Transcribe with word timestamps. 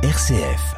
RCF. 0.00 0.76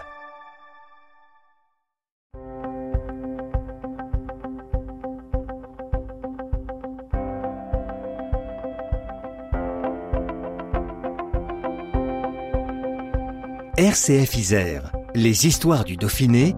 RCF 13.76 14.38
Isère, 14.38 14.90
les 15.14 15.46
histoires 15.46 15.84
du 15.84 15.98
Dauphiné. 15.98 16.56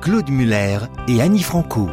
Claude 0.00 0.30
Muller 0.30 0.78
et 1.08 1.20
Annie 1.20 1.42
Franco. 1.42 1.90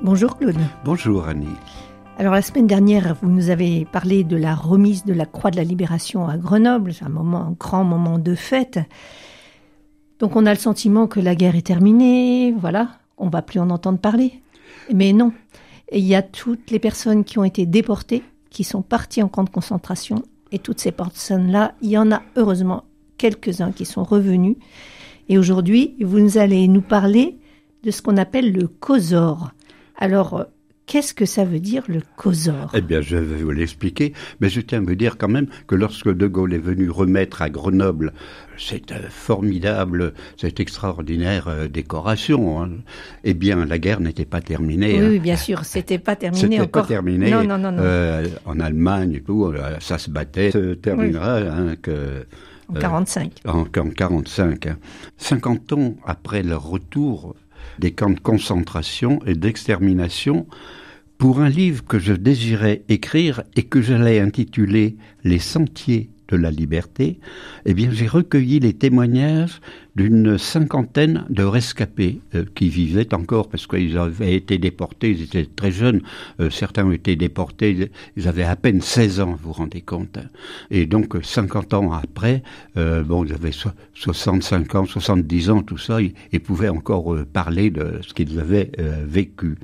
Bonjour 0.00 0.36
Claude. 0.36 0.60
Bonjour 0.84 1.26
Annie. 1.26 1.58
Alors 2.18 2.34
la 2.34 2.42
semaine 2.42 2.66
dernière, 2.66 3.16
vous 3.20 3.28
nous 3.28 3.50
avez 3.50 3.84
parlé 3.86 4.22
de 4.22 4.36
la 4.36 4.54
remise 4.54 5.04
de 5.04 5.14
la 5.14 5.26
Croix 5.26 5.50
de 5.50 5.56
la 5.56 5.64
Libération 5.64 6.28
à 6.28 6.36
Grenoble, 6.36 6.92
un 7.00 7.08
moment, 7.08 7.40
un 7.40 7.56
grand 7.58 7.84
moment 7.84 8.18
de 8.18 8.34
fête. 8.34 8.78
Donc 10.18 10.36
on 10.36 10.46
a 10.46 10.52
le 10.52 10.58
sentiment 10.58 11.06
que 11.06 11.20
la 11.20 11.34
guerre 11.34 11.56
est 11.56 11.66
terminée, 11.66 12.52
voilà, 12.52 12.90
on 13.16 13.28
va 13.28 13.42
plus 13.42 13.58
en 13.58 13.70
entendre 13.70 13.98
parler. 13.98 14.42
Mais 14.92 15.12
non, 15.12 15.32
il 15.90 16.04
y 16.04 16.14
a 16.14 16.22
toutes 16.22 16.70
les 16.70 16.78
personnes 16.78 17.24
qui 17.24 17.38
ont 17.38 17.44
été 17.44 17.66
déportées, 17.66 18.22
qui 18.50 18.62
sont 18.62 18.82
parties 18.82 19.22
en 19.22 19.28
camp 19.28 19.44
de 19.44 19.50
concentration, 19.50 20.22
et 20.52 20.58
toutes 20.58 20.80
ces 20.80 20.92
personnes-là, 20.92 21.74
il 21.80 21.90
y 21.90 21.98
en 21.98 22.12
a 22.12 22.22
heureusement 22.36 22.84
quelques-uns 23.16 23.72
qui 23.72 23.86
sont 23.86 24.04
revenus. 24.04 24.56
Et 25.28 25.38
aujourd'hui, 25.38 25.96
vous 26.00 26.38
allez 26.38 26.68
nous 26.68 26.82
parler 26.82 27.38
de 27.82 27.90
ce 27.90 28.02
qu'on 28.02 28.18
appelle 28.18 28.52
le 28.52 28.68
COSOR. 28.68 29.50
Alors, 29.96 30.46
Qu'est-ce 30.86 31.14
que 31.14 31.24
ça 31.26 31.44
veut 31.44 31.60
dire 31.60 31.84
le 31.88 32.00
COSOR? 32.16 32.72
Eh 32.74 32.80
bien, 32.80 33.00
je 33.00 33.16
vais 33.16 33.42
vous 33.42 33.50
l'expliquer, 33.50 34.12
mais 34.40 34.48
je 34.48 34.60
tiens 34.60 34.78
à 34.78 34.84
vous 34.84 34.94
dire 34.94 35.16
quand 35.16 35.28
même 35.28 35.46
que 35.66 35.74
lorsque 35.74 36.12
De 36.12 36.26
Gaulle 36.26 36.54
est 36.54 36.58
venu 36.58 36.90
remettre 36.90 37.40
à 37.40 37.50
Grenoble 37.50 38.12
cette 38.58 38.92
formidable, 39.08 40.12
cette 40.36 40.60
extraordinaire 40.60 41.48
euh, 41.48 41.68
décoration, 41.68 42.62
hein, 42.62 42.70
eh 43.24 43.34
bien, 43.34 43.64
la 43.64 43.78
guerre 43.78 44.00
n'était 44.00 44.24
pas 44.24 44.40
terminée. 44.40 45.00
Oui, 45.00 45.16
hein. 45.16 45.20
bien 45.20 45.36
sûr, 45.36 45.64
c'était 45.64 45.98
pas 45.98 46.16
terminé 46.16 46.60
encore. 46.60 46.82
pas 46.82 46.88
terminé. 46.88 47.30
Non, 47.30 47.44
non, 47.44 47.58
non. 47.58 47.76
Euh, 47.78 48.26
en 48.44 48.60
Allemagne 48.60 49.14
et 49.14 49.20
tout, 49.22 49.46
euh, 49.46 49.76
ça 49.80 49.98
se 49.98 50.10
battait. 50.10 50.50
Ça 50.50 50.58
se 50.60 50.74
terminera 50.74 51.38
hein, 51.38 51.76
que 51.80 52.26
en 52.68 52.74
45. 52.74 53.32
en, 53.46 53.60
en 53.60 53.64
45. 53.64 54.68
50 55.16 55.72
ans 55.72 55.94
après 56.04 56.42
leur 56.42 56.62
retour 56.64 57.34
des 57.78 57.92
camps 57.92 58.10
de 58.10 58.20
concentration 58.20 59.20
et 59.26 59.34
d'extermination, 59.34 60.46
pour 61.18 61.40
un 61.40 61.48
livre 61.48 61.84
que 61.84 61.98
je 61.98 62.12
désirais 62.12 62.82
écrire 62.88 63.42
et 63.54 63.62
que 63.62 63.80
j'allais 63.80 64.20
intituler 64.20 64.96
Les 65.24 65.38
sentiers 65.38 66.10
de 66.32 66.42
la 66.42 66.50
liberté, 66.50 67.18
eh 67.66 67.74
bien 67.74 67.90
j'ai 67.92 68.06
recueilli 68.06 68.58
les 68.58 68.72
témoignages 68.72 69.60
d'une 69.94 70.38
cinquantaine 70.38 71.26
de 71.28 71.44
rescapés 71.44 72.20
euh, 72.34 72.44
qui 72.54 72.70
vivaient 72.70 73.12
encore 73.14 73.48
parce 73.48 73.66
qu'ils 73.66 73.98
avaient 73.98 74.34
été 74.34 74.56
déportés, 74.56 75.10
ils 75.10 75.22
étaient 75.22 75.44
très 75.44 75.70
jeunes, 75.70 76.00
euh, 76.40 76.48
certains 76.48 76.86
ont 76.86 76.92
été 76.92 77.16
déportés, 77.16 77.90
ils 78.16 78.28
avaient 78.28 78.44
à 78.44 78.56
peine 78.56 78.80
16 78.80 79.20
ans, 79.20 79.32
vous 79.32 79.48
vous 79.48 79.52
rendez 79.52 79.82
compte. 79.82 80.18
Et 80.70 80.86
donc 80.86 81.16
50 81.22 81.74
ans 81.74 81.92
après, 81.92 82.42
euh, 82.78 83.02
bon, 83.02 83.24
ils 83.24 83.34
avaient 83.34 83.52
65 83.94 84.74
ans, 84.74 84.86
70 84.86 85.50
ans, 85.50 85.62
tout 85.62 85.78
ça, 85.78 85.98
ils 86.00 86.40
pouvaient 86.40 86.70
encore 86.70 87.14
parler 87.32 87.70
de 87.70 88.00
ce 88.00 88.14
qu'ils 88.14 88.40
avaient 88.40 88.72
vécu. 89.06 89.58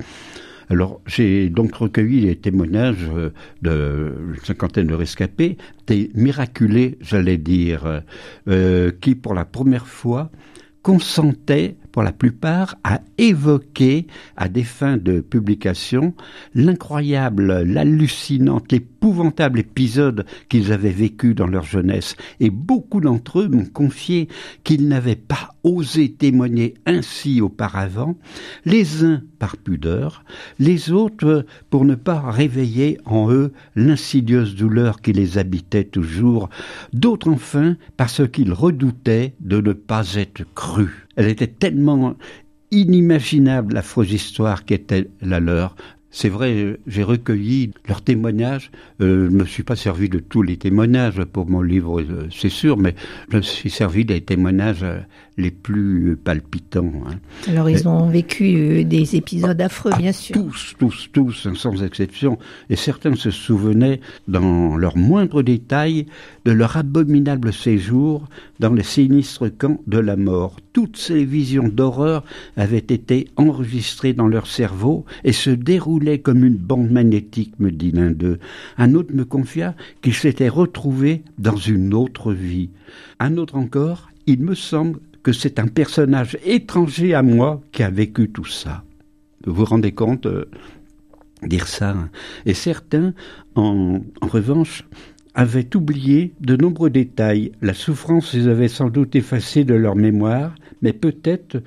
Alors, 0.69 1.01
j'ai 1.07 1.49
donc 1.49 1.73
recueilli 1.73 2.21
les 2.21 2.35
témoignages 2.35 3.09
euh, 3.11 3.31
de 3.63 4.13
cinquantaine 4.43 4.87
de 4.87 4.93
rescapés, 4.93 5.57
des 5.87 6.11
miraculés, 6.13 6.97
j'allais 7.01 7.37
dire, 7.37 8.03
euh, 8.47 8.91
qui, 9.01 9.15
pour 9.15 9.33
la 9.33 9.45
première 9.45 9.87
fois, 9.87 10.29
consentaient 10.83 11.75
pour 11.91 12.03
la 12.03 12.11
plupart, 12.11 12.75
à 12.83 13.01
évoquer, 13.17 14.07
à 14.37 14.47
des 14.47 14.63
fins 14.63 14.97
de 14.97 15.19
publication, 15.21 16.13
l'incroyable, 16.53 17.63
l'hallucinant, 17.63 18.61
l'épouvantable 18.71 19.59
épisode 19.59 20.25
qu'ils 20.49 20.71
avaient 20.71 20.91
vécu 20.91 21.33
dans 21.33 21.47
leur 21.47 21.63
jeunesse. 21.63 22.15
Et 22.39 22.51
beaucoup 22.51 23.01
d'entre 23.01 23.41
eux 23.41 23.47
m'ont 23.47 23.65
confié 23.65 24.27
qu'ils 24.63 24.87
n'avaient 24.87 25.15
pas 25.15 25.55
osé 25.63 26.11
témoigner 26.11 26.75
ainsi 26.85 27.41
auparavant, 27.41 28.15
les 28.65 29.03
uns 29.03 29.21
par 29.39 29.57
pudeur, 29.57 30.23
les 30.59 30.91
autres 30.91 31.45
pour 31.69 31.85
ne 31.85 31.95
pas 31.95 32.31
réveiller 32.31 32.97
en 33.05 33.31
eux 33.31 33.51
l'insidieuse 33.75 34.55
douleur 34.55 35.01
qui 35.01 35.13
les 35.13 35.37
habitait 35.37 35.83
toujours, 35.83 36.49
d'autres 36.93 37.29
enfin 37.29 37.77
parce 37.97 38.27
qu'ils 38.29 38.53
redoutaient 38.53 39.33
de 39.39 39.61
ne 39.61 39.73
pas 39.73 40.15
être 40.15 40.43
crus. 40.55 40.91
Elle 41.15 41.27
était 41.27 41.47
tellement 41.47 42.15
inimaginable 42.71 43.81
fausse 43.81 44.11
histoire 44.11 44.65
qui 44.65 44.73
était 44.73 45.09
la 45.21 45.39
leur. 45.39 45.75
C'est 46.11 46.29
vrai, 46.29 46.77
j'ai 46.87 47.03
recueilli 47.03 47.71
leurs 47.87 48.01
témoignages. 48.01 48.71
Euh, 48.99 49.27
je 49.27 49.31
ne 49.31 49.39
me 49.39 49.45
suis 49.45 49.61
pas 49.61 49.75
servi 49.75 50.09
de 50.09 50.17
tous 50.17 50.41
les 50.41 50.57
témoignages 50.57 51.23
pour 51.23 51.47
mon 51.47 51.61
livre, 51.61 52.01
euh, 52.01 52.27
c'est 52.31 52.49
sûr, 52.49 52.77
mais 52.77 52.95
je 53.31 53.37
me 53.37 53.41
suis 53.43 53.69
servi 53.69 54.05
des 54.05 54.21
témoignages 54.21 54.83
euh, 54.83 54.99
les 55.37 55.51
plus 55.51 56.17
palpitants. 56.21 56.91
Hein. 57.07 57.15
Alors 57.47 57.69
ils 57.69 57.87
ont 57.87 58.09
vécu 58.09 58.83
des 58.85 59.15
épisodes 59.15 59.61
affreux, 59.61 59.91
bien 59.99 60.11
sûr. 60.11 60.33
Tous, 60.33 60.75
tous, 60.79 61.09
tous, 61.13 61.53
sans 61.53 61.83
exception. 61.83 62.39
Et 62.71 62.75
certains 62.75 63.15
se 63.15 63.29
souvenaient, 63.29 64.01
dans 64.27 64.77
leurs 64.77 64.97
moindres 64.97 65.43
détails, 65.43 66.07
de 66.45 66.51
leur 66.51 66.75
abominable 66.75 67.53
séjour 67.53 68.27
dans 68.59 68.73
les 68.73 68.83
sinistres 68.83 69.55
camps 69.57 69.79
de 69.85 69.99
la 69.99 70.15
mort. 70.15 70.57
Toutes 70.79 70.95
ces 70.95 71.25
visions 71.25 71.67
d'horreur 71.67 72.23
avaient 72.55 72.77
été 72.77 73.27
enregistrées 73.35 74.13
dans 74.13 74.29
leur 74.29 74.47
cerveau 74.47 75.03
et 75.25 75.33
se 75.33 75.49
déroulaient 75.49 76.19
comme 76.19 76.45
une 76.45 76.55
bande 76.55 76.89
magnétique, 76.89 77.51
me 77.59 77.69
dit 77.69 77.91
l'un 77.91 78.11
d'eux. 78.11 78.39
Un 78.77 78.93
autre 78.93 79.13
me 79.13 79.25
confia 79.25 79.75
qu'il 80.01 80.13
s'était 80.13 80.47
retrouvé 80.47 81.23
dans 81.37 81.57
une 81.57 81.93
autre 81.93 82.31
vie. 82.31 82.69
Un 83.19 83.35
autre 83.35 83.57
encore, 83.57 84.09
il 84.25 84.39
me 84.41 84.55
semble 84.55 85.01
que 85.21 85.33
c'est 85.33 85.59
un 85.59 85.67
personnage 85.67 86.37
étranger 86.45 87.13
à 87.13 87.23
moi 87.23 87.59
qui 87.73 87.83
a 87.83 87.89
vécu 87.89 88.29
tout 88.29 88.45
ça. 88.45 88.85
Vous 89.45 89.53
vous 89.53 89.65
rendez 89.65 89.91
compte 89.91 90.27
euh, 90.27 90.45
dire 91.43 91.67
ça 91.67 91.89
hein. 91.89 92.09
Et 92.45 92.53
certains, 92.53 93.13
en, 93.55 93.99
revanche, 94.21 94.85
avaient 95.35 95.75
oublié 95.75 96.33
de 96.41 96.55
nombreux 96.55 96.89
détails. 96.89 97.51
La 97.61 97.73
souffrance 97.73 98.33
les 98.33 98.47
avait 98.47 98.67
sans 98.67 98.89
doute 98.89 99.15
effacés 99.15 99.63
de 99.63 99.73
leur 99.73 99.95
mémoire, 99.95 100.55
mais 100.81 100.93
peut-être 100.93 101.61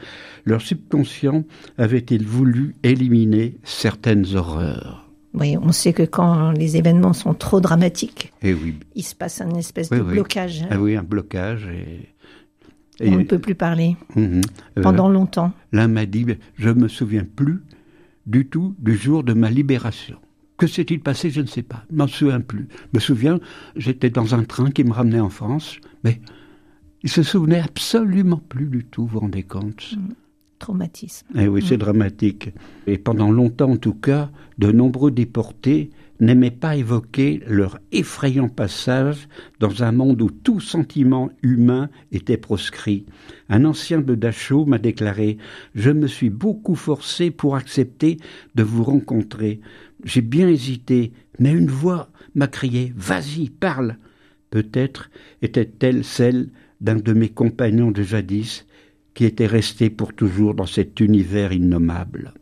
leur 0.44 0.60
subconscient 0.60 1.44
avait-il 1.78 2.26
voulu 2.26 2.74
éliminer 2.82 3.58
certaines 3.64 4.34
horreurs. 4.34 5.10
Oui, 5.34 5.56
on 5.56 5.72
sait 5.72 5.92
que 5.92 6.02
quand 6.02 6.52
les 6.52 6.76
événements 6.76 7.14
sont 7.14 7.32
trop 7.32 7.60
dramatiques, 7.60 8.32
et 8.42 8.50
eh 8.50 8.54
oui. 8.54 8.74
il 8.94 9.02
se 9.02 9.14
passe 9.14 9.40
un 9.40 9.54
espèce 9.54 9.88
de 9.88 10.00
blocage. 10.00 10.66
Ah 10.70 10.78
oui, 10.78 10.94
un 10.94 11.02
blocage. 11.02 11.66
Et 13.00 13.08
on 13.08 13.16
ne 13.16 13.24
peut 13.24 13.38
plus 13.38 13.54
parler 13.54 13.96
mhm. 14.14 14.42
euh, 14.78 14.82
pendant 14.82 15.08
longtemps. 15.08 15.52
L'un 15.72 15.88
m'a 15.88 16.06
dit, 16.06 16.26
je 16.56 16.68
ne 16.68 16.74
me 16.74 16.88
souviens 16.88 17.24
plus 17.24 17.62
du 18.26 18.46
tout 18.46 18.74
du 18.78 18.94
jour 18.94 19.24
de 19.24 19.32
ma 19.32 19.50
libération. 19.50 20.18
Que 20.58 20.66
s'est-il 20.66 21.00
passé 21.00 21.30
Je 21.30 21.40
ne 21.40 21.46
sais 21.46 21.62
pas. 21.62 21.84
Je 21.90 21.96
m'en 21.96 22.06
souviens 22.06 22.40
plus. 22.40 22.68
Je 22.70 22.98
me 22.98 23.00
souviens, 23.00 23.40
j'étais 23.74 24.10
dans 24.10 24.34
un 24.34 24.44
train 24.44 24.70
qui 24.70 24.84
me 24.84 24.92
ramenait 24.92 25.20
en 25.20 25.30
France, 25.30 25.78
mais 26.04 26.20
il 27.02 27.10
se 27.10 27.22
souvenait 27.22 27.60
absolument 27.60 28.40
plus 28.48 28.66
du 28.66 28.84
tout, 28.84 29.02
vous 29.02 29.08
vous 29.08 29.20
rendez 29.20 29.42
compte 29.42 29.96
mm. 29.96 30.14
Traumatisme. 30.58 31.26
Eh 31.34 31.48
oui, 31.48 31.64
c'est 31.66 31.74
mm. 31.74 31.80
dramatique. 31.80 32.50
Et 32.86 32.96
pendant 32.96 33.32
longtemps, 33.32 33.72
en 33.72 33.76
tout 33.76 33.94
cas, 33.94 34.30
de 34.58 34.70
nombreux 34.70 35.10
déportés 35.10 35.90
n'aimaient 36.20 36.52
pas 36.52 36.76
évoquer 36.76 37.42
leur 37.48 37.81
effrayant 37.90 38.49
passage 38.49 39.28
dans 39.58 39.82
un 39.82 39.90
monde 39.90 40.22
où 40.22 40.31
tout 40.31 40.60
sentiment 40.60 41.31
humain 41.43 41.90
était 42.12 42.37
proscrit. 42.37 43.06
Un 43.49 43.64
ancien 43.64 44.00
de 44.00 44.14
Dachau 44.14 44.64
m'a 44.64 44.78
déclaré 44.78 45.37
Je 45.75 45.90
me 45.90 46.06
suis 46.06 46.31
beaucoup 46.31 46.76
forcé 46.76 47.32
pour 47.32 47.56
accepter 47.56 48.19
de 48.54 48.62
vous 48.62 48.84
rencontrer. 48.84 49.60
J'ai 50.04 50.22
bien 50.22 50.49
hésité, 50.49 51.12
mais 51.40 51.50
une 51.50 51.70
voix 51.70 52.08
m'a 52.37 52.46
crié 52.46 52.93
Vas-y, 52.96 53.50
parle 53.50 53.96
Peut-être 54.50 55.10
était-elle 55.40 56.04
celle 56.04 56.50
d'un 56.82 56.96
de 56.96 57.12
mes 57.14 57.31
compagnons 57.31 57.90
de 57.90 58.02
jadis 58.02 58.67
qui 59.14 59.25
était 59.25 59.46
resté 59.46 59.88
pour 59.88 60.12
toujours 60.12 60.55
dans 60.55 60.67
cet 60.67 61.00
univers 61.00 61.52
innommable. 61.52 62.34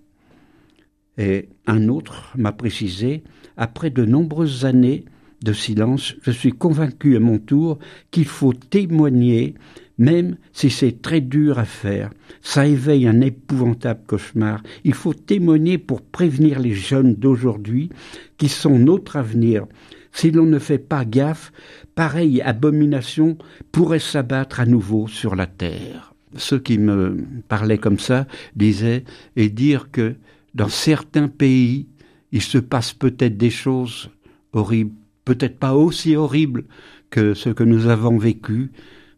Et 1.19 1.49
un 1.67 1.89
autre 1.89 2.33
m'a 2.37 2.53
précisé 2.53 3.23
après 3.57 3.91
de 3.91 4.05
nombreuses 4.05 4.65
années 4.65 5.05
de 5.45 5.53
silence, 5.53 6.15
je 6.23 6.31
suis 6.31 6.53
convaincu 6.53 7.17
à 7.17 7.21
mon 7.21 7.39
tour 7.39 7.79
qu'il 8.11 8.27
faut 8.27 8.53
témoigner, 8.53 9.55
même 9.99 10.37
si 10.53 10.71
c'est 10.71 11.03
très 11.03 11.21
dur 11.21 11.59
à 11.59 11.65
faire. 11.65 12.11
Ça 12.43 12.67
éveille 12.67 13.07
un 13.07 13.21
épouvantable 13.21 14.01
cauchemar. 14.07 14.63
Il 14.85 14.95
faut 14.95 15.15
témoigner 15.15 15.79
pour 15.79 16.03
prévenir 16.03 16.59
les 16.59 16.73
jeunes 16.73 17.15
d'aujourd'hui 17.15 17.91
qui 18.39 18.49
sont 18.49 18.79
notre 18.79 19.17
avenir. 19.17 19.67
si 20.13 20.31
l'on 20.31 20.47
ne 20.47 20.59
fait 20.59 20.79
pas 20.79 21.05
gaffe, 21.05 21.53
pareille 22.01 22.41
abomination 22.41 23.37
pourrait 23.73 23.99
s'abattre 23.99 24.59
à 24.59 24.65
nouveau 24.65 25.07
sur 25.07 25.37
la 25.37 25.47
terre. 25.47 26.15
Ceux 26.35 26.59
qui 26.59 26.79
me 26.79 27.27
parlaient 27.47 27.77
comme 27.77 27.99
ça 27.99 28.27
disaient 28.57 29.05
et 29.37 29.51
dire 29.51 29.91
que 29.91 30.15
dans 30.55 30.71
certains 30.71 31.29
pays, 31.29 31.89
il 32.33 32.41
se 32.41 32.57
passe 32.57 32.95
peut-être 32.95 33.37
des 33.37 33.51
choses 33.51 34.09
horribles, 34.55 34.95
peut-être 35.27 35.59
pas 35.59 35.75
aussi 35.75 36.17
horribles 36.17 36.65
que 37.11 37.35
ce 37.35 37.51
que 37.51 37.65
nous 37.65 37.87
avons 37.89 38.17
vécu, 38.17 38.71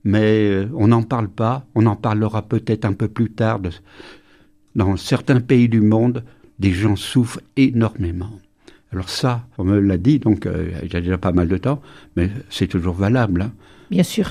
mais 0.03 0.49
euh, 0.51 0.69
on 0.75 0.89
n'en 0.89 1.05
parle 1.05 1.29
pas, 1.29 1.65
on 1.77 1.87
en 1.87 1.95
parlera 1.95 2.43
peut-être 2.43 2.85
un 2.85 2.95
peu 2.95 3.07
plus 3.07 3.31
tard. 3.31 3.61
Dans 4.75 4.97
certains 4.97 5.41
pays 5.41 5.69
du 5.69 5.83
monde, 5.83 6.25
des 6.59 6.73
gens 6.73 6.97
souffrent 6.97 7.43
énormément. 7.57 8.41
Alors 8.93 9.09
ça, 9.09 9.47
on 9.57 9.65
me 9.65 9.81
l'a 9.81 9.97
dit, 9.97 10.19
donc 10.19 10.45
euh, 10.45 10.71
il 10.83 10.93
y 10.93 10.97
a 10.97 11.01
déjà 11.01 11.17
pas 11.17 11.33
mal 11.33 11.49
de 11.49 11.57
temps, 11.57 11.81
mais 12.17 12.31
c'est 12.51 12.67
toujours 12.67 12.95
valable. 12.95 13.43
Hein. 13.43 13.53
Bien 13.91 14.03
sûr. 14.03 14.31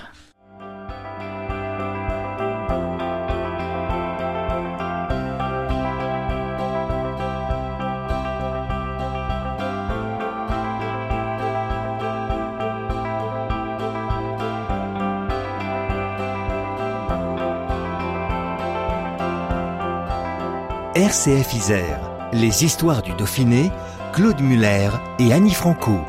RCF 20.94 21.54
Isère, 21.56 22.00
les 22.31 22.63
histoires 22.63 23.02
du 23.02 23.13
Dauphiné, 23.13 23.72
Claude 24.13 24.42
Muller 24.42 24.90
et 25.19 25.31
Annie 25.31 25.54
Franco. 25.54 26.02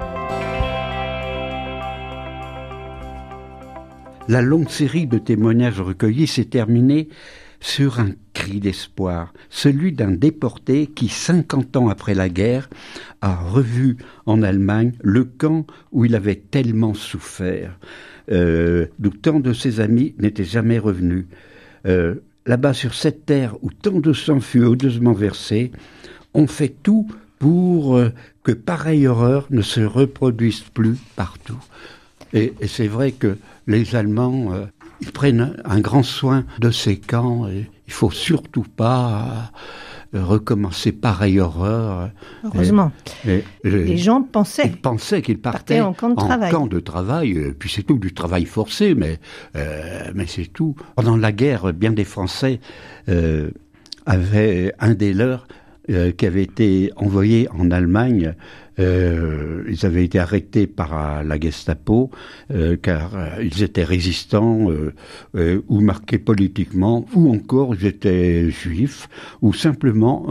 La 4.27 4.43
longue 4.43 4.69
série 4.71 5.07
de 5.07 5.19
témoignages 5.19 5.81
recueillis 5.81 6.27
s'est 6.27 6.47
terminée 6.47 7.09
sur 7.61 8.01
un 8.01 8.11
cri 8.35 8.59
d'espoir, 8.59 9.33
celui 9.51 9.93
d'un 9.93 10.11
déporté 10.11 10.89
qui, 10.89 11.07
cinquante 11.07 11.77
ans 11.77 11.89
après 11.89 12.15
la 12.15 12.29
guerre, 12.29 12.69
a 13.21 13.37
revu 13.37 13.99
en 14.27 14.43
Allemagne 14.43 14.95
le 15.01 15.23
camp 15.23 15.65
où 15.93 16.05
il 16.05 16.17
avait 16.17 16.43
tellement 16.51 16.95
souffert, 16.95 17.79
euh, 18.33 18.87
d'où 18.99 19.11
tant 19.11 19.39
de 19.39 19.53
ses 19.53 19.79
amis 19.79 20.17
n'étaient 20.19 20.43
jamais 20.43 20.81
revenus. 20.81 21.27
Euh, 21.87 22.17
là-bas 22.47 22.75
sur 22.75 22.95
cette 22.95 23.27
terre 23.27 23.55
où 23.63 23.71
tant 23.71 24.01
de 24.01 24.13
sang 24.13 24.41
fut 24.41 24.65
odieusement 24.65 25.13
versé, 25.13 25.71
on 26.35 26.49
fait 26.49 26.75
tout 26.83 27.07
pour 27.43 27.97
euh, 27.97 28.13
que 28.45 28.53
pareille 28.53 29.09
horreur 29.09 29.49
ne 29.51 29.63
se 29.63 29.81
reproduise 29.81 30.61
plus 30.61 30.97
partout. 31.17 31.59
Et, 32.33 32.55
c'est 32.69 32.87
vrai 32.87 33.11
que 33.11 33.37
les 33.67 33.97
Allemands, 33.97 34.53
euh, 34.53 34.67
ils 35.01 35.11
prennent 35.11 35.57
un 35.65 35.81
grand 35.81 36.05
soin 36.05 36.45
de 36.61 36.71
ces 36.71 36.99
camps. 36.99 37.49
Et 37.49 37.69
il 37.89 37.93
faut 37.93 38.13
surtout 38.13 38.63
pas 38.63 39.51
euh, 40.15 40.25
recommencer 40.25 40.93
pareille 40.93 41.41
horreur. 41.41 42.11
Heureusement. 42.45 42.93
les 43.25 43.97
gens 43.97 44.23
pensaient. 44.23 44.69
Ils 44.69 44.81
pensaient 44.81 45.21
qu'ils 45.21 45.41
partaient, 45.41 45.81
en 45.81 45.95
camp 45.95 46.11
de 46.11 46.15
travail. 46.15 46.53
Camp 46.53 46.69
de 46.69 46.79
travail 46.79 47.55
puis 47.59 47.73
c'est 47.75 47.83
tout 47.83 47.99
du 47.99 48.15
travail 48.15 48.45
forcé, 48.45 48.95
mais 48.95 49.19
mais 50.15 50.29
c'est 50.29 50.47
tout. 50.47 50.77
Pendant 50.95 51.17
la 51.17 51.33
guerre, 51.33 51.73
bien 51.73 51.91
des 51.91 52.05
Français 52.05 52.61
avaient 54.07 54.75
un 54.79 54.95
des 54.95 55.13
leurs 55.13 55.49
qui 55.87 56.27
avait 56.27 56.43
été 56.43 56.91
envoyé 56.97 57.49
en 57.51 57.71
Allemagne 57.71 58.35
euh, 58.79 59.65
ils 59.69 59.85
avaient 59.85 60.05
été 60.05 60.19
arrêtés 60.19 60.67
par 60.67 60.93
euh, 60.95 61.23
la 61.23 61.39
Gestapo 61.39 62.11
euh, 62.51 62.77
car 62.81 63.11
ils 63.43 63.63
étaient 63.63 63.85
résistants 63.85 64.69
ou 65.35 65.81
marqués 65.81 66.19
politiquement, 66.19 67.07
ou 67.15 67.33
encore 67.33 67.75
ils 67.75 67.87
étaient 67.87 68.51
juifs, 68.51 69.09
ou 69.41 69.53
simplement 69.53 70.27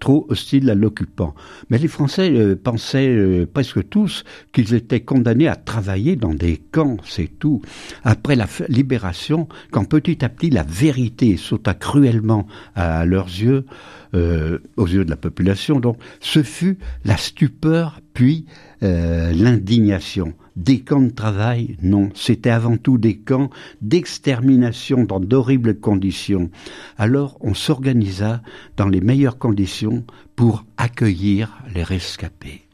trop 0.00 0.26
hostiles 0.28 0.68
à 0.70 0.74
l'occupant. 0.74 1.34
Mais 1.70 1.78
les 1.78 1.88
Français 1.88 2.56
pensaient 2.56 3.46
presque 3.52 3.88
tous 3.88 4.24
qu'ils 4.52 4.74
étaient 4.74 5.00
condamnés 5.00 5.48
à 5.48 5.56
travailler 5.56 6.16
dans 6.16 6.34
des 6.34 6.56
camps, 6.56 6.96
c'est 7.04 7.38
tout. 7.38 7.62
Après 8.04 8.36
la 8.36 8.46
libération, 8.68 9.48
quand 9.70 9.84
petit 9.88 10.24
à 10.24 10.28
petit 10.28 10.50
la 10.50 10.62
vérité 10.62 11.36
sauta 11.36 11.74
cruellement 11.74 12.46
à 12.74 13.04
leurs 13.04 13.26
yeux, 13.26 13.64
aux 14.12 14.86
yeux 14.86 15.04
de 15.04 15.10
la 15.10 15.16
population, 15.16 15.80
donc 15.80 15.98
ce 16.20 16.42
fut 16.42 16.78
la 17.04 17.16
stupeur 17.16 17.75
puis 18.14 18.46
euh, 18.82 19.32
l'indignation. 19.32 20.34
Des 20.56 20.80
camps 20.80 21.02
de 21.02 21.10
travail, 21.10 21.76
non, 21.82 22.10
c'était 22.14 22.50
avant 22.50 22.78
tout 22.78 22.96
des 22.96 23.16
camps 23.16 23.50
d'extermination 23.82 25.04
dans 25.04 25.20
d'horribles 25.20 25.78
conditions. 25.78 26.50
Alors 26.96 27.36
on 27.40 27.54
s'organisa 27.54 28.42
dans 28.76 28.88
les 28.88 29.00
meilleures 29.00 29.38
conditions 29.38 30.04
pour 30.34 30.64
accueillir 30.78 31.58
les 31.74 31.82
rescapés 31.82 32.65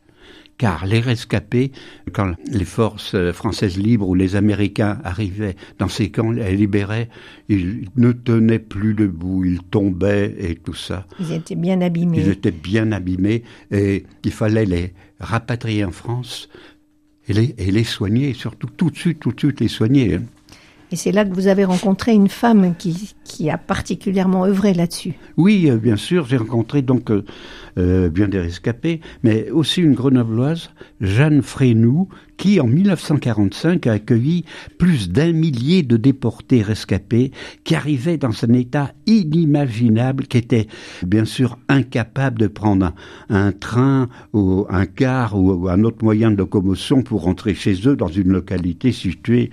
car 0.59 0.87
les 0.87 1.01
rescapés, 1.01 1.73
quand 2.13 2.35
les 2.51 2.65
forces 2.65 3.17
françaises 3.33 3.77
libres 3.79 4.09
ou 4.09 4.15
les 4.15 4.37
Américains 4.37 4.99
arrivaient 5.03 5.57
dans 5.79 5.89
ces 5.89 6.11
camps, 6.11 6.31
les 6.31 6.57
libéraient, 6.57 7.09
ils 7.49 7.89
ne 7.97 8.13
tenaient 8.13 8.59
plus 8.59 8.95
debout, 8.95 9.45
ils 9.45 9.63
tombaient 9.63 10.35
et 10.39 10.55
tout 10.57 10.75
ça. 10.75 11.07
Ils 11.19 11.33
étaient 11.33 11.57
bien 11.57 11.81
abîmés. 11.81 12.19
Ils 12.19 12.29
étaient 12.29 12.53
bien 12.53 12.93
abîmés 12.93 13.43
et 13.71 14.05
il 14.25 14.33
fallait 14.33 14.67
les 14.67 14.93
rapatrier 15.19 15.85
en 15.85 15.91
France 15.91 16.49
et 17.29 17.33
les, 17.33 17.55
et 17.59 17.71
les 17.71 17.85
soigner, 17.85 18.35
surtout 18.35 18.69
tout 18.77 18.91
de 18.91 18.97
suite, 18.97 19.21
tout 19.21 19.33
de 19.33 19.41
suite 19.41 19.61
les 19.61 19.69
soigner. 19.69 20.19
Et 20.93 20.97
c'est 20.97 21.11
là 21.11 21.25
que 21.25 21.33
vous 21.33 21.47
avez 21.47 21.65
rencontré 21.65 22.12
une 22.12 22.29
femme 22.29 22.75
qui, 22.77 23.15
qui 23.25 23.49
a 23.49 23.56
particulièrement 23.56 24.44
œuvré 24.44 24.75
là-dessus. 24.75 25.15
Oui, 25.39 25.71
euh, 25.71 25.79
bien 25.79 25.97
sûr, 25.97 26.27
j'ai 26.27 26.37
rencontré 26.37 26.83
donc 26.83 27.11
euh, 27.11 27.25
euh, 27.79 28.11
bien 28.11 28.29
des 28.29 28.39
rescapés, 28.39 29.00
mais 29.23 29.50
aussi 29.50 29.81
une 29.81 29.94
grenobloise, 29.94 30.71
Jeanne 31.00 31.41
Frénoux, 31.41 32.09
qui 32.37 32.61
en 32.61 32.67
1945 32.67 33.87
a 33.87 33.93
accueilli 33.93 34.44
plus 34.79 35.11
d'un 35.11 35.32
millier 35.32 35.82
de 35.82 35.96
déportés 35.96 36.62
rescapés 36.62 37.31
qui 37.64 37.75
arrivaient 37.75 38.19
dans 38.19 38.44
un 38.44 38.52
état 38.52 38.93
inimaginable, 39.06 40.26
qui 40.26 40.38
étaient 40.38 40.67
bien 41.06 41.25
sûr 41.25 41.58
incapables 41.69 42.38
de 42.38 42.46
prendre 42.46 42.93
un, 43.29 43.52
train 43.52 44.08
ou 44.32 44.67
un 44.70 44.87
car 44.87 45.38
ou, 45.38 45.69
un 45.69 45.84
autre 45.84 46.05
moyen 46.05 46.31
de 46.31 46.37
locomotion 46.37 47.02
pour 47.02 47.23
rentrer 47.23 47.55
chez 47.55 47.88
eux 47.88 47.96
dans 47.96 48.08
une 48.08 48.32
localité 48.32 48.93
située 48.93 49.51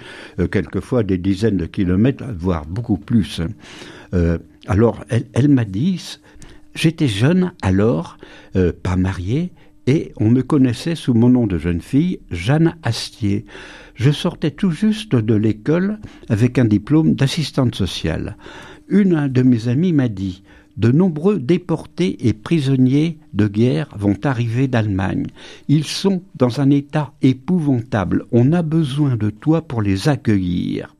quelquefois 0.51 1.03
des 1.03 1.17
dizaines 1.17 1.57
de 1.57 1.65
kilomètres, 1.65 2.23
voire 2.37 2.65
beaucoup 2.65 2.97
plus. 2.97 3.41
Euh, 4.13 4.37
alors, 4.67 5.03
elle, 5.09 5.49
m'a 5.49 5.65
dit, 5.65 6.19
j'étais 6.75 7.07
jeune 7.07 7.53
alors, 7.61 8.17
euh, 8.55 8.71
pas 8.71 8.95
mariée, 8.95 9.51
et 9.89 10.13
on 10.17 10.29
me 10.29 10.43
connaissait 10.43 10.93
sous 10.93 11.15
mon 11.15 11.29
nom 11.29 11.47
de 11.47 11.57
jeune 11.57 11.81
fille, 11.81 12.19
Jeanne 12.29 12.75
Astier. 12.83 13.45
Je 13.95 14.11
sortais 14.11 14.51
tout 14.51 14.69
juste 14.69 15.15
de 15.15 15.33
l'école 15.33 15.97
avec 16.29 16.59
un 16.59 16.65
diplôme 16.65 17.15
d'assistante 17.15 17.73
sociale. 17.73 18.37
Une 18.87 19.27
de 19.27 19.41
mes 19.41 19.67
amies 19.67 19.93
m'a 19.93 20.07
dit 20.07 20.43
de 20.77 20.91
nombreux 20.91 21.39
déportés 21.39 22.27
et 22.27 22.33
prisonniers 22.33 23.17
de 23.33 23.47
guerre 23.47 23.89
vont 23.97 24.17
arriver 24.25 24.67
d'Allemagne. 24.67 25.25
Ils 25.67 25.85
sont 25.85 26.21
dans 26.35 26.61
un 26.61 26.69
état 26.69 27.13
épouvantable. 27.23 28.25
On 28.31 28.53
a 28.53 28.61
besoin 28.61 29.15
de 29.15 29.31
toi 29.31 29.63
pour 29.63 29.81
les 29.81 30.07
accueillir 30.07 30.95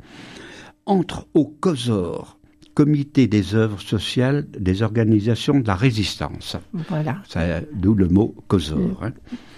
entre 0.88 1.27
au 1.36 1.46
COSOR, 1.46 2.38
Comité 2.79 3.27
des 3.27 3.55
œuvres 3.55 3.81
sociales 3.81 4.48
des 4.57 4.83
organisations 4.83 5.59
de 5.59 5.67
la 5.67 5.75
résistance. 5.75 6.55
Voilà. 6.88 7.17
D'où 7.74 7.93
le 7.93 8.07
mot 8.07 8.33
COSOR. 8.48 9.03
Hein. 9.03 9.12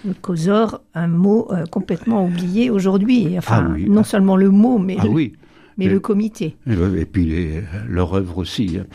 Le 0.04 0.12
COSOR, 0.12 0.80
un 0.94 1.06
mot 1.06 1.46
euh, 1.52 1.64
complètement 1.66 2.26
oublié 2.26 2.68
aujourd'hui. 2.68 3.38
Enfin, 3.38 3.74
ah 3.76 3.78
non 3.78 4.02
seulement 4.02 4.34
le 4.34 4.50
mot, 4.50 4.76
mais, 4.78 4.96
ah 4.98 5.04
le, 5.04 5.30
mais 5.78 5.86
le 5.86 6.00
comité. 6.00 6.56
Et 6.66 7.04
puis 7.04 7.60
leur 7.88 8.12
œuvre 8.14 8.38
aussi. 8.38 8.78
Hein. 8.80 8.86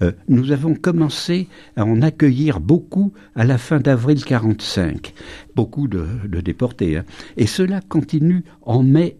Euh, 0.00 0.12
nous 0.28 0.50
avons 0.50 0.74
commencé 0.74 1.50
à 1.76 1.84
en 1.84 2.00
accueillir 2.00 2.60
beaucoup 2.60 3.12
à 3.34 3.44
la 3.44 3.58
fin 3.58 3.80
d'avril 3.80 4.24
45. 4.24 5.12
Beaucoup 5.56 5.88
de, 5.88 6.06
déportés. 6.40 6.96
Hein. 6.96 7.04
Et 7.36 7.46
cela 7.46 7.82
continue 7.86 8.44
en 8.62 8.82
mai 8.82 9.18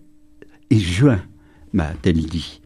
et 0.71 0.79
juin 0.79 1.21
m'a-t-elle 1.75 2.25
dit. 2.25 2.63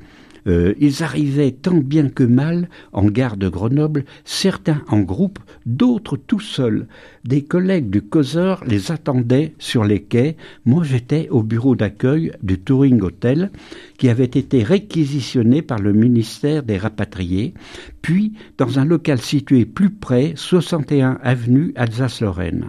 Euh, 0.48 0.74
ils 0.78 1.02
arrivaient 1.02 1.52
tant 1.52 1.76
bien 1.76 2.08
que 2.08 2.24
mal 2.24 2.68
en 2.92 3.04
gare 3.04 3.36
de 3.36 3.48
Grenoble, 3.48 4.04
certains 4.24 4.82
en 4.88 5.00
groupe, 5.00 5.38
d'autres 5.66 6.16
tout 6.16 6.40
seuls. 6.40 6.86
Des 7.24 7.42
collègues 7.42 7.90
du 7.90 8.02
causeur 8.02 8.64
les 8.64 8.90
attendaient 8.90 9.54
sur 9.58 9.84
les 9.84 10.02
quais. 10.02 10.36
Moi, 10.64 10.84
j'étais 10.84 11.28
au 11.30 11.42
bureau 11.42 11.76
d'accueil 11.76 12.32
du 12.42 12.58
Touring 12.58 13.02
Hotel, 13.02 13.50
qui 13.98 14.08
avait 14.08 14.24
été 14.24 14.62
réquisitionné 14.62 15.60
par 15.60 15.78
le 15.78 15.92
ministère 15.92 16.62
des 16.62 16.78
Rapatriés, 16.78 17.52
puis 18.00 18.32
dans 18.56 18.78
un 18.78 18.84
local 18.84 19.20
situé 19.20 19.66
plus 19.66 19.90
près, 19.90 20.32
61 20.36 21.18
avenue 21.22 21.72
Alsace-Lorraine. 21.76 22.68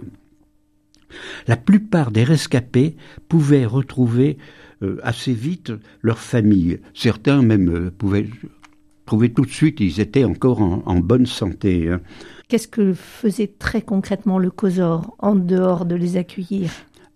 La 1.48 1.56
plupart 1.56 2.10
des 2.10 2.24
rescapés 2.24 2.96
pouvaient 3.28 3.66
retrouver 3.66 4.38
assez 5.02 5.32
vite 5.32 5.72
leur 6.02 6.18
famille. 6.18 6.80
Certains 6.94 7.42
même 7.42 7.68
euh, 7.68 7.90
pouvaient 7.90 8.26
trouver 9.06 9.32
tout 9.32 9.44
de 9.44 9.50
suite, 9.50 9.80
ils 9.80 10.00
étaient 10.00 10.24
encore 10.24 10.60
en, 10.60 11.00
bonne 11.00 11.26
santé. 11.26 11.88
Hein. 11.90 12.00
Qu'est-ce 12.48 12.68
que 12.68 12.94
faisait 12.94 13.52
très 13.58 13.82
concrètement 13.82 14.38
le 14.38 14.50
COSOR 14.50 15.16
en 15.18 15.34
dehors 15.34 15.84
de 15.84 15.96
les 15.96 16.16
accueillir? 16.16 16.70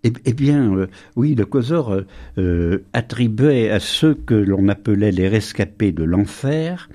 Eh, 0.04 0.12
eh, 0.24 0.32
bien, 0.32 0.76
euh, 0.76 0.86
oui, 1.16 1.34
le 1.34 1.46
COSOR 1.46 2.02
attribuait 2.92 3.70
à 3.70 3.80
ceux 3.80 4.14
que 4.14 4.34
l'on 4.34 4.68
appelait 4.68 5.12
les 5.12 5.28
rescapés 5.28 5.92
de 5.92 6.04
l'enfer 6.04 6.88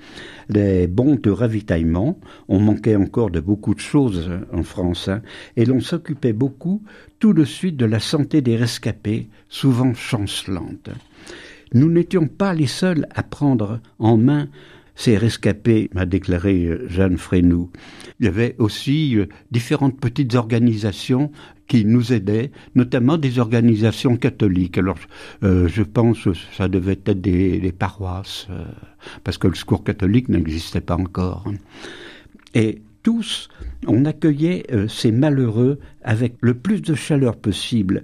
des 0.48 0.86
bons 0.86 1.16
de 1.16 1.30
ravitaillement. 1.30 2.18
On 2.48 2.58
manquait 2.58 2.96
encore 2.96 3.30
de 3.30 3.40
beaucoup 3.40 3.74
de 3.74 3.80
choses 3.80 4.30
en 4.52 4.62
France, 4.62 5.08
hein, 5.08 5.22
et 5.56 5.64
l'on 5.64 5.80
s'occupait 5.80 6.32
beaucoup 6.32 6.82
tout 7.18 7.32
de 7.32 7.44
suite 7.44 7.76
de 7.76 7.86
la 7.86 8.00
santé 8.00 8.40
des 8.40 8.56
rescapés, 8.56 9.28
souvent 9.48 9.94
chancelantes. 9.94 10.90
Nous 11.72 11.90
n'étions 11.90 12.26
pas 12.26 12.52
les 12.52 12.66
seuls 12.66 13.06
à 13.14 13.22
prendre 13.22 13.80
en 13.98 14.16
main 14.16 14.48
ces 15.00 15.16
rescapés, 15.16 15.88
m'a 15.94 16.04
déclaré 16.04 16.66
euh, 16.66 16.86
Jeanne 16.86 17.16
Frénoux. 17.16 17.70
Il 18.18 18.26
y 18.26 18.28
avait 18.28 18.54
aussi 18.58 19.16
euh, 19.16 19.28
différentes 19.50 19.98
petites 19.98 20.34
organisations 20.34 21.32
qui 21.68 21.86
nous 21.86 22.12
aidaient, 22.12 22.50
notamment 22.74 23.16
des 23.16 23.38
organisations 23.38 24.18
catholiques. 24.18 24.76
Alors, 24.76 24.98
euh, 25.42 25.68
je 25.68 25.82
pense 25.82 26.24
que 26.24 26.34
ça 26.54 26.68
devait 26.68 27.00
être 27.06 27.18
des, 27.18 27.72
paroisses, 27.72 28.48
parce 29.24 29.38
que 29.38 29.48
le 29.48 29.54
secours 29.54 29.84
catholique 29.84 30.28
n'existait 30.28 30.82
pas 30.82 30.96
encore. 30.96 31.50
Et 32.54 32.82
tous, 33.02 33.48
on 33.86 34.04
accueillait 34.04 34.66
ces 34.88 35.12
malheureux 35.12 35.78
avec 36.02 36.34
le 36.40 36.52
plus 36.54 36.82
de 36.82 36.94
chaleur 36.94 37.36
possible. 37.36 38.02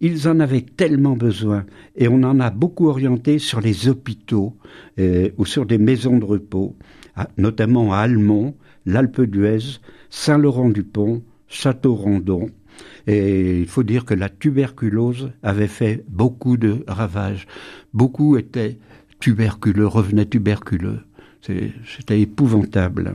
Ils 0.00 0.28
en 0.28 0.40
avaient 0.40 0.62
tellement 0.62 1.16
besoin 1.16 1.64
et 1.96 2.08
on 2.08 2.22
en 2.22 2.40
a 2.40 2.50
beaucoup 2.50 2.88
orienté 2.88 3.38
sur 3.38 3.60
les 3.60 3.88
hôpitaux 3.88 4.56
euh, 4.98 5.30
ou 5.38 5.46
sur 5.46 5.66
des 5.66 5.78
maisons 5.78 6.18
de 6.18 6.24
repos, 6.24 6.76
notamment 7.38 7.92
à 7.92 7.98
Almont, 7.98 8.54
l'Alpe 8.86 9.22
d'Huez, 9.22 9.80
Saint-Laurent-du-Pont, 10.10 11.22
Château-Rondon. 11.48 12.50
Et 13.06 13.60
il 13.60 13.68
faut 13.68 13.82
dire 13.82 14.04
que 14.04 14.14
la 14.14 14.28
tuberculose 14.28 15.30
avait 15.42 15.68
fait 15.68 16.04
beaucoup 16.08 16.56
de 16.56 16.84
ravages. 16.86 17.46
Beaucoup 17.92 18.36
étaient 18.36 18.78
tuberculeux, 19.20 19.86
revenaient 19.86 20.26
tuberculeux. 20.26 21.00
C'était 21.40 22.20
épouvantable. 22.20 23.14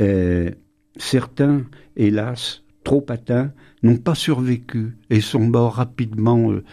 Euh, 0.00 0.50
certains, 0.96 1.62
hélas, 1.96 2.62
trop 2.82 3.04
atteints, 3.08 3.52
n'ont 3.84 3.98
pas 3.98 4.14
survécu 4.14 4.96
et 5.10 5.20
sont 5.20 5.46
morts 5.46 5.74
rapidement 5.74 6.50
euh, 6.50 6.64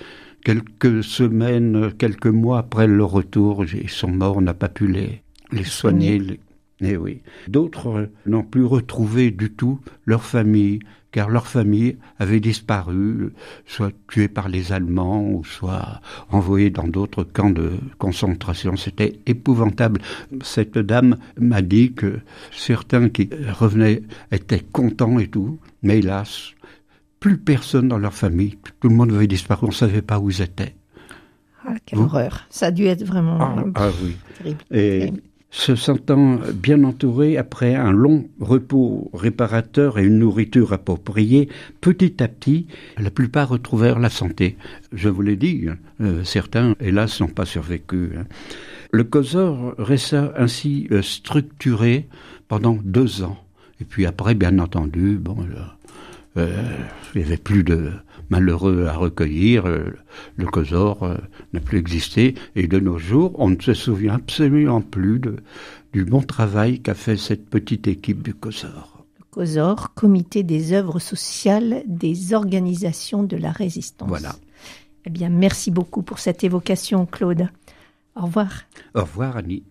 quelques 0.44 1.04
semaines, 1.04 1.92
quelques 1.98 2.26
mois 2.28 2.60
après 2.60 2.88
leur 2.88 3.12
retour. 3.12 3.66
Ils 3.66 3.90
sont 3.90 4.12
morts, 4.12 4.38
on 4.38 4.42
n'a 4.42 4.54
pas 4.54 4.70
pu 4.70 4.88
les, 4.88 5.22
les 5.52 5.64
soigner. 5.64 6.40
Eh 6.84 6.98
oui. 6.98 7.22
D'autres 7.48 7.88
euh, 7.90 8.06
n'ont 8.26 8.44
plus 8.44 8.66
retrouvé 8.66 9.30
du 9.30 9.52
tout 9.52 9.80
leur 10.06 10.24
famille, 10.24 10.80
car 11.12 11.30
leur 11.30 11.46
famille 11.46 11.98
avait 12.18 12.40
disparu, 12.40 13.34
soit 13.68 13.92
tuée 14.10 14.30
par 14.30 14.50
les 14.50 14.72
Allemands, 14.72 15.24
ou 15.30 15.44
soit 15.44 16.02
envoyée 16.30 16.70
dans 16.70 16.88
d'autres 16.88 17.24
camps 17.24 17.52
de 17.52 17.74
concentration. 18.00 18.78
C'était 18.78 19.20
épouvantable. 19.28 20.02
Cette 20.42 20.78
dame 20.80 21.18
m'a 21.38 21.62
dit 21.62 21.94
que 21.94 22.20
certains 22.52 23.10
qui 23.10 23.30
revenaient 23.60 24.02
étaient 24.32 24.64
contents 24.72 25.20
et 25.20 25.28
tout, 25.28 25.60
mais 25.84 26.00
hélas, 26.00 26.54
plus 27.22 27.38
personne 27.38 27.88
dans 27.88 27.98
leur 27.98 28.14
famille, 28.14 28.58
tout 28.82 28.90
le 28.90 28.96
monde 28.96 29.14
avait 29.14 29.28
disparu, 29.28 29.68
on 29.68 29.70
ne 29.70 29.74
savait 29.74 30.02
pas 30.02 30.20
où 30.20 30.30
ils 30.30 30.42
étaient. 30.42 30.76
Ah, 31.66 31.76
quelle 31.86 32.00
horreur. 32.00 32.48
Ça 32.50 32.66
a 32.66 32.72
dû 32.72 32.86
être 32.86 33.06
vraiment 33.06 33.38
ah, 33.40 33.64
ah 33.76 33.90
oui. 34.04 34.56
terrible 34.70 35.22
se 35.52 35.76
sentant 35.76 36.40
bien 36.54 36.84
entouré 36.86 37.38
après 37.38 37.76
un 37.76 37.92
long 37.92 38.30
repos 38.40 39.12
réparateur 39.14 40.00
et 40.00 40.06
une 40.06 40.20
nourriture 40.20 40.72
appropriée, 40.72 41.50
petit 41.82 42.24
à 42.24 42.30
petit, 42.30 42.68
la 42.98 43.12
plupart 43.12 43.50
retrouvèrent 43.50 44.00
la 44.00 44.10
santé. 44.10 44.58
Je 44.94 45.10
vous 45.10 45.22
l'ai 45.22 45.36
dit, 45.36 45.68
euh, 46.00 46.24
certains, 46.24 46.76
hélas, 46.80 47.20
n'ont 47.20 47.28
pas 47.28 47.46
survécu. 47.46 48.12
Hein. 48.18 48.24
Le 48.92 49.04
COSOR 49.04 49.76
resta 49.78 50.34
ainsi 50.38 50.88
euh, 50.92 51.02
structuré 51.02 52.08
pendant 52.48 52.78
deux 52.82 53.22
ans. 53.22 53.38
Et 53.82 53.86
puis 53.86 54.06
après, 54.06 54.36
bien 54.36 54.58
entendu, 54.58 55.18
bon, 55.18 55.36
il 56.36 56.46
n'y 57.16 57.24
avait 57.24 57.38
plus 57.38 57.64
de 57.64 57.92
malheureux 58.30 58.88
à 58.88 58.94
recueillir. 58.94 59.68
Euh, 59.68 59.94
le 60.38 60.46
COSOR 60.48 61.04
euh, 61.04 61.18
n'a 61.54 61.60
plus 61.60 61.78
existé. 61.78 62.36
Et 62.56 62.68
de 62.68 62.80
nos 62.80 62.98
jours, 62.98 63.34
on 63.38 63.50
ne 63.50 63.60
se 63.60 63.74
souvient 63.74 64.16
absolument 64.16 64.82
plus 64.82 65.20
de, 65.20 65.36
du 65.94 66.06
bon 66.06 66.22
travail 66.22 66.80
qu'a 66.80 66.94
fait 66.94 67.18
cette 67.18 67.50
petite 67.50 67.88
équipe 67.88 68.24
du 68.24 68.34
COSOR. 68.34 69.06
Le 69.20 69.26
COSOR, 69.30 69.94
Comité 69.94 70.44
des 70.44 70.74
œuvres 70.74 71.00
sociales 71.00 71.84
des 71.86 72.34
organisations 72.34 73.24
de 73.24 73.38
la 73.38 73.52
résistance. 73.52 74.08
Voilà. 74.08 74.36
Eh 75.06 75.10
bien, 75.10 75.30
merci 75.30 75.72
beaucoup 75.72 76.04
pour 76.04 76.20
cette 76.20 76.44
évocation, 76.44 77.06
Claude. 77.06 77.50
Au 78.16 78.26
revoir. 78.26 78.64
Au 78.94 79.02
revoir, 79.02 79.38
Annie. 79.38 79.64